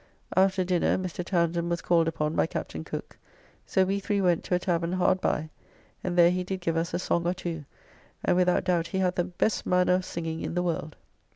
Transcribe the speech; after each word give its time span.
After 0.35 0.63
dinner 0.63 0.97
Mr. 0.97 1.23
Townsend 1.23 1.69
was 1.69 1.83
called 1.83 2.07
upon 2.07 2.33
by 2.35 2.47
Captain 2.47 2.83
Cooke: 2.83 3.19
so 3.67 3.85
we 3.85 3.99
three 3.99 4.19
went 4.19 4.43
to 4.45 4.55
a 4.55 4.59
tavern 4.59 4.93
hard 4.93 5.21
by, 5.21 5.51
and 6.03 6.17
there 6.17 6.31
he 6.31 6.43
did 6.43 6.59
give 6.59 6.75
us 6.75 6.91
a 6.95 6.97
song 6.97 7.27
or 7.27 7.35
two; 7.35 7.65
and 8.25 8.35
without 8.35 8.63
doubt 8.63 8.87
he 8.87 8.97
hath 8.97 9.13
the 9.13 9.23
best 9.25 9.63
manner 9.67 9.93
of 9.93 10.03
singing 10.05 10.41
in 10.41 10.55
the 10.55 10.63
world. 10.63 10.95